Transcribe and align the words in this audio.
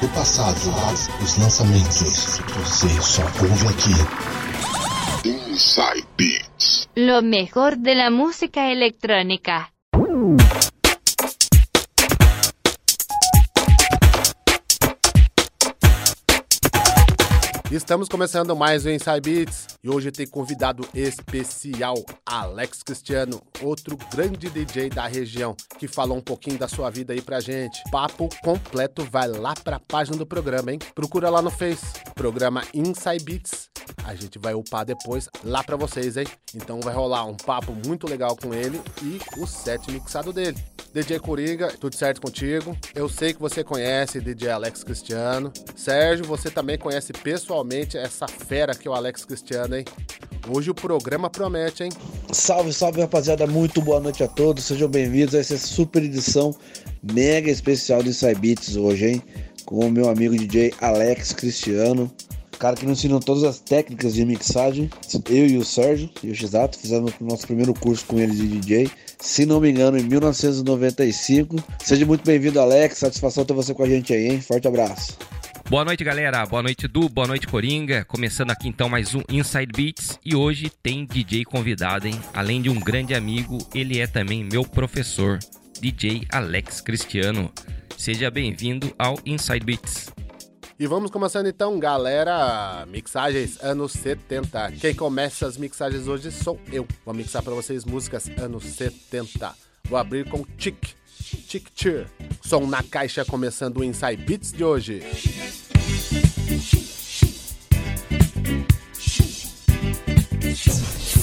do 0.00 0.08
passado, 0.08 0.58
os 1.22 1.36
lançamentos. 1.36 2.40
Você 2.56 2.88
só 3.02 3.22
ouve 3.22 3.66
aqui. 3.68 5.28
Inside 5.28 6.06
Beats. 6.16 6.88
Lo 6.96 7.22
mejor 7.22 7.76
de 7.76 7.94
la 7.94 8.10
música 8.10 8.70
electrónica. 8.70 9.68
Estamos 17.70 18.08
começando 18.08 18.56
mais 18.56 18.84
um 18.84 18.90
Inside 18.90 19.20
Beats 19.20 19.78
e 19.80 19.88
hoje 19.88 20.10
tem 20.10 20.26
convidado 20.26 20.88
especial 20.92 21.94
Alex 22.26 22.82
Cristiano, 22.82 23.40
outro 23.62 23.96
grande 24.12 24.50
DJ 24.50 24.90
da 24.90 25.06
região, 25.06 25.54
que 25.78 25.86
falou 25.86 26.16
um 26.18 26.20
pouquinho 26.20 26.58
da 26.58 26.66
sua 26.66 26.90
vida 26.90 27.12
aí 27.12 27.22
pra 27.22 27.38
gente. 27.38 27.80
Papo 27.88 28.28
completo, 28.42 29.04
vai 29.04 29.28
lá 29.28 29.54
pra 29.54 29.78
página 29.78 30.16
do 30.16 30.26
programa, 30.26 30.72
hein? 30.72 30.80
Procura 30.96 31.30
lá 31.30 31.40
no 31.40 31.50
Face, 31.50 31.86
programa 32.16 32.64
Inside 32.74 33.24
Beats. 33.24 33.70
A 34.04 34.16
gente 34.16 34.36
vai 34.36 34.52
upar 34.52 34.84
depois 34.84 35.28
lá 35.44 35.62
pra 35.62 35.76
vocês, 35.76 36.16
hein? 36.16 36.26
Então 36.52 36.80
vai 36.80 36.92
rolar 36.92 37.24
um 37.24 37.36
papo 37.36 37.72
muito 37.86 38.08
legal 38.08 38.36
com 38.36 38.52
ele 38.52 38.80
e 39.00 39.20
o 39.40 39.46
set 39.46 39.88
mixado 39.92 40.32
dele. 40.32 40.58
DJ 40.92 41.20
Coringa, 41.20 41.68
tudo 41.78 41.94
certo 41.94 42.20
contigo? 42.20 42.76
Eu 42.96 43.08
sei 43.08 43.32
que 43.32 43.40
você 43.40 43.62
conhece 43.62 44.20
DJ 44.20 44.50
Alex 44.50 44.82
Cristiano. 44.82 45.52
Sérgio, 45.76 46.24
você 46.24 46.50
também 46.50 46.76
conhece 46.76 47.12
pessoalmente 47.12 47.96
essa 47.96 48.26
fera 48.26 48.74
que 48.74 48.88
é 48.88 48.90
o 48.90 48.94
Alex 48.94 49.24
Cristiano, 49.24 49.76
hein? 49.76 49.84
Hoje 50.48 50.68
o 50.68 50.74
programa 50.74 51.30
promete, 51.30 51.84
hein? 51.84 51.90
Salve, 52.32 52.72
salve 52.72 53.00
rapaziada, 53.00 53.46
muito 53.46 53.80
boa 53.80 54.00
noite 54.00 54.24
a 54.24 54.28
todos, 54.28 54.64
sejam 54.64 54.88
bem-vindos 54.88 55.36
a 55.36 55.38
essa 55.38 55.56
super 55.56 56.02
edição 56.02 56.52
mega 57.00 57.48
especial 57.48 58.02
do 58.02 58.08
Inside 58.08 58.34
Beats 58.34 58.74
hoje, 58.74 59.10
hein? 59.10 59.22
Com 59.64 59.86
o 59.86 59.90
meu 59.92 60.08
amigo 60.08 60.36
DJ 60.36 60.74
Alex 60.80 61.32
Cristiano, 61.32 62.10
cara 62.58 62.74
que 62.74 62.84
nos 62.84 62.98
ensinou 62.98 63.20
todas 63.20 63.44
as 63.44 63.60
técnicas 63.60 64.14
de 64.14 64.24
mixagem. 64.24 64.90
Eu 65.28 65.46
e 65.46 65.56
o 65.56 65.64
Sérgio 65.64 66.10
e 66.20 66.32
o 66.32 66.34
Xato 66.34 66.76
fizemos 66.76 67.12
o 67.20 67.24
nosso 67.24 67.46
primeiro 67.46 67.72
curso 67.74 68.04
com 68.06 68.18
ele 68.18 68.34
de 68.34 68.48
DJ, 68.48 68.90
se 69.20 69.44
não 69.44 69.60
me 69.60 69.70
engano, 69.70 69.98
em 69.98 70.02
1995. 70.02 71.56
Seja 71.78 72.06
muito 72.06 72.24
bem-vindo, 72.24 72.60
Alex, 72.60 72.98
satisfação 72.98 73.44
ter 73.44 73.52
você 73.52 73.74
com 73.74 73.82
a 73.82 73.88
gente 73.88 74.12
aí, 74.12 74.28
hein? 74.28 74.40
Forte 74.40 74.66
abraço. 74.66 75.16
Boa 75.68 75.84
noite, 75.84 76.02
galera. 76.02 76.44
Boa 76.46 76.62
noite, 76.62 76.88
Du. 76.88 77.08
Boa 77.08 77.28
noite, 77.28 77.46
Coringa. 77.46 78.04
Começando 78.04 78.50
aqui 78.50 78.66
então 78.68 78.88
mais 78.88 79.14
um 79.14 79.22
Inside 79.28 79.70
Beats. 79.72 80.18
E 80.24 80.34
hoje 80.34 80.68
tem 80.82 81.06
DJ 81.06 81.44
convidado, 81.44 82.08
hein? 82.08 82.20
Além 82.34 82.60
de 82.60 82.68
um 82.68 82.80
grande 82.80 83.14
amigo, 83.14 83.58
ele 83.72 84.00
é 84.00 84.06
também 84.08 84.42
meu 84.42 84.64
professor, 84.64 85.38
DJ 85.80 86.22
Alex 86.32 86.80
Cristiano. 86.80 87.52
Seja 87.96 88.30
bem-vindo 88.32 88.92
ao 88.98 89.16
Inside 89.24 89.64
Beats. 89.64 90.10
E 90.80 90.86
vamos 90.86 91.10
começando 91.10 91.46
então, 91.46 91.78
galera. 91.78 92.86
Mixagens 92.86 93.62
anos 93.62 93.92
70. 93.92 94.72
Quem 94.80 94.94
começa 94.94 95.46
as 95.46 95.58
mixagens 95.58 96.08
hoje 96.08 96.32
sou 96.32 96.58
eu. 96.72 96.88
Vou 97.04 97.12
mixar 97.12 97.42
para 97.42 97.52
vocês 97.52 97.84
músicas 97.84 98.30
anos 98.38 98.64
70. 98.64 99.54
Vou 99.84 99.98
abrir 99.98 100.26
com 100.30 100.42
Chick. 100.56 100.94
Chick 101.46 101.70
Cheer. 101.74 102.06
Som 102.40 102.66
na 102.66 102.82
caixa 102.82 103.26
começando 103.26 103.76
o 103.76 103.84
Inside 103.84 104.16
Beats 104.24 104.52
de 104.52 104.64
hoje. 104.64 105.00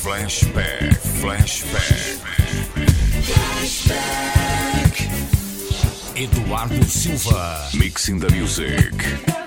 Flashback, 0.04 0.96
flashback. 1.20 2.20
Flashback. 3.64 5.08
Eduardo 6.16 6.86
Silva. 6.86 7.70
Mixing 7.73 8.20
the 8.20 8.32
music. 8.36 9.47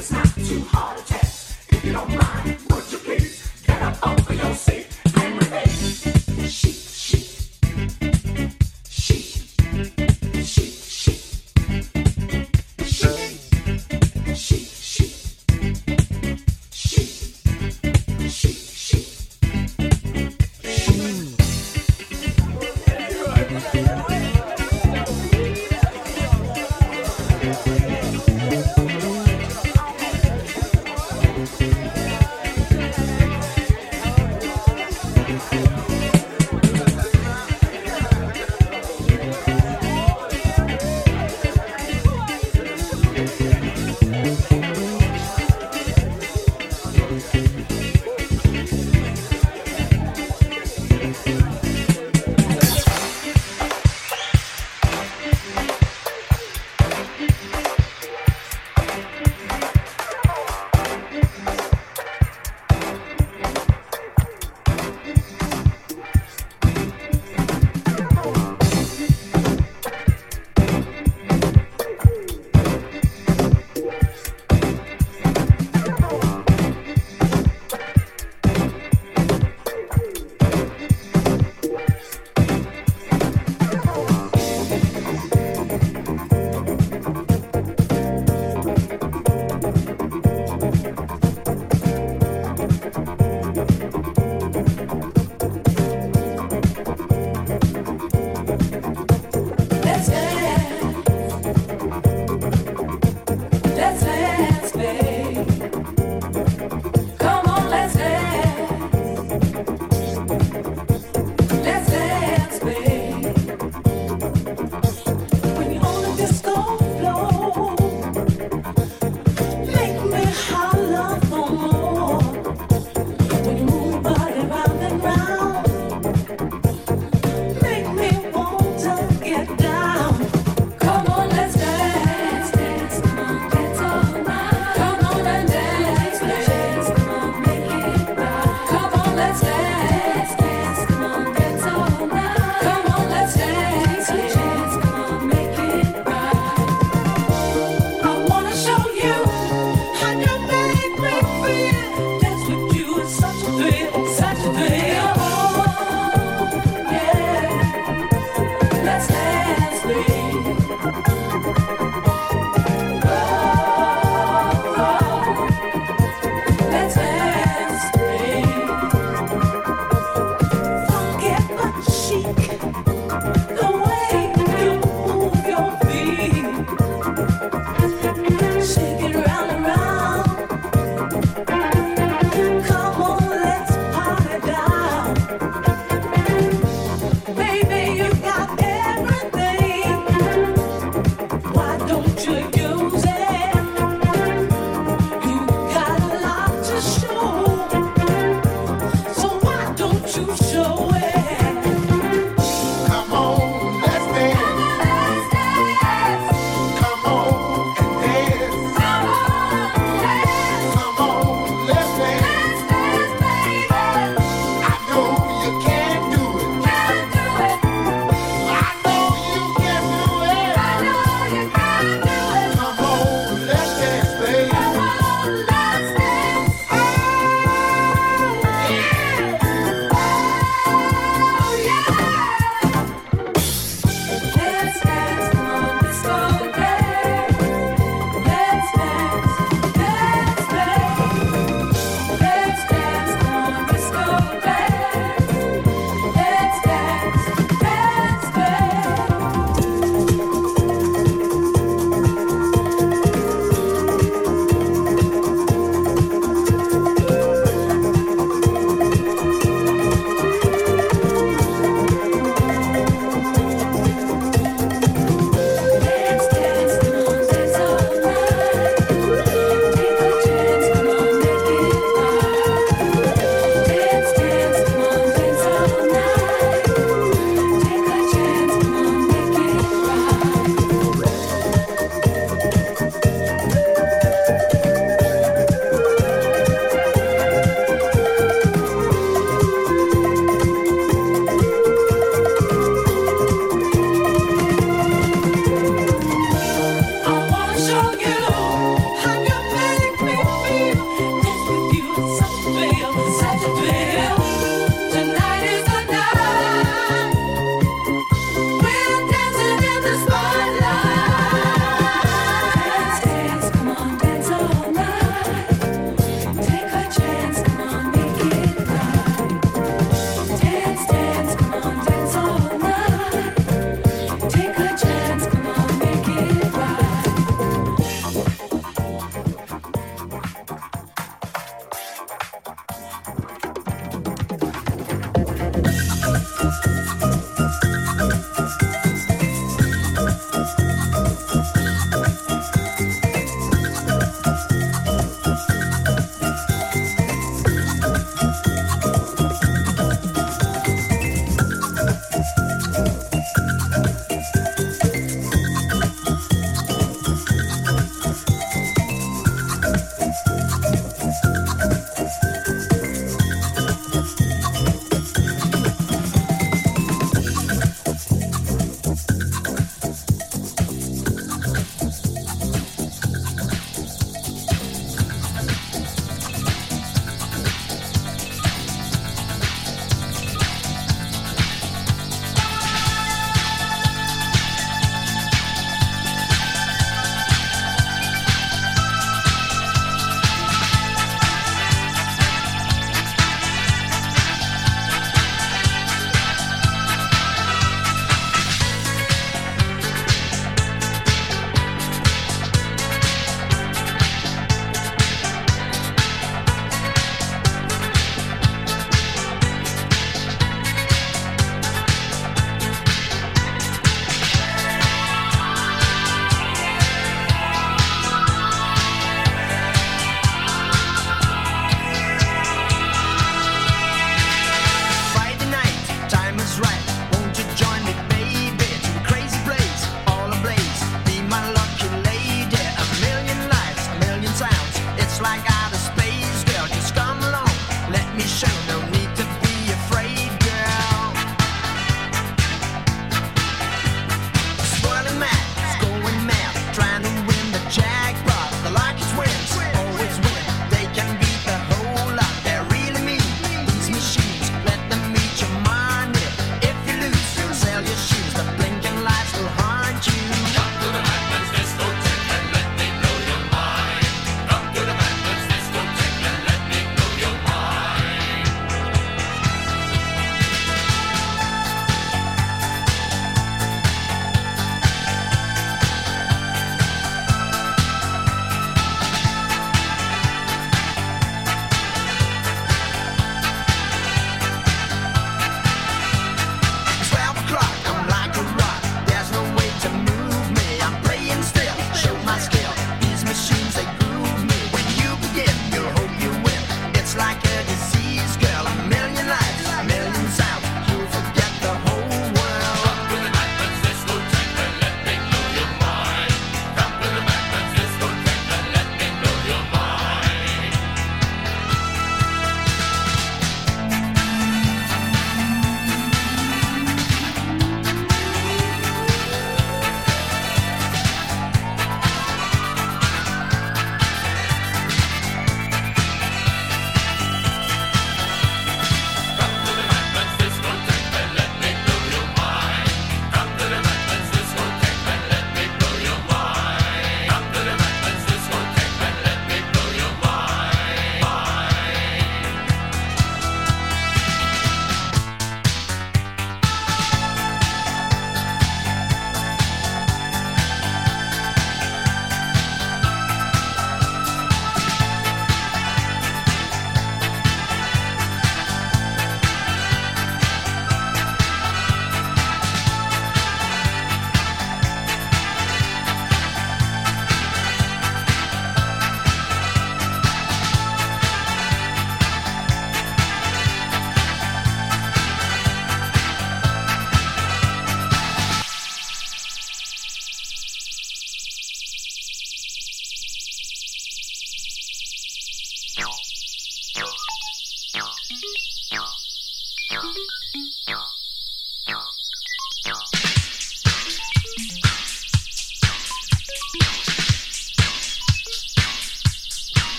it's 0.00 0.10
not 0.10 0.34
too 0.34 0.60
hard. 0.60 0.89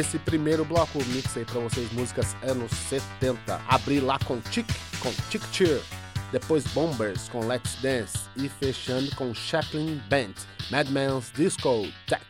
Nesse 0.00 0.18
primeiro 0.18 0.64
bloco, 0.64 0.98
mixei 1.08 1.44
para 1.44 1.60
vocês 1.60 1.92
músicas 1.92 2.34
anos 2.42 2.72
70. 2.88 3.60
Abri 3.68 4.00
lá 4.00 4.18
com 4.20 4.40
Tick, 4.40 4.66
com 4.98 5.12
Tick 5.28 5.44
Cheer. 5.52 5.82
Depois 6.32 6.64
Bombers 6.68 7.28
com 7.28 7.46
Let's 7.46 7.74
Dance. 7.82 8.16
E 8.34 8.48
fechando 8.48 9.14
com 9.14 9.34
Chaplin 9.34 10.00
Band, 10.08 10.32
Madman's 10.70 11.30
Disco 11.36 11.86
Tech. 12.06 12.24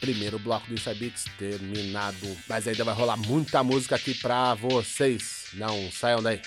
Primeiro 0.00 0.36
bloco 0.40 0.66
do 0.66 0.94
Beats 0.96 1.26
terminado. 1.38 2.36
Mas 2.48 2.66
ainda 2.66 2.82
vai 2.82 2.92
rolar 2.92 3.16
muita 3.16 3.62
música 3.62 3.94
aqui 3.94 4.14
pra 4.14 4.54
vocês. 4.54 5.46
Não 5.54 5.92
saiam 5.92 6.20
daí. 6.20 6.42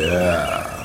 Yeah. 0.00 0.79